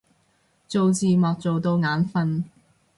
[0.67, 2.45] 做字幕做到眼憤